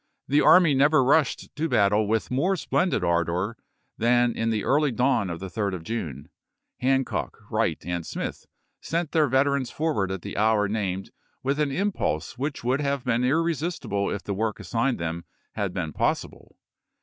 [0.27, 3.55] The army never rushed to battle with more splendid ardor
[3.99, 6.29] than in the early dawn of the 3d of June.
[6.79, 8.47] Hancock, Wright, and Smith
[8.81, 9.11] sent i864.
[9.11, 11.11] their veterans forward at the hour named
[11.43, 15.93] with an impulse which would have been irresistible if the work assigned them had been
[15.93, 16.55] possible.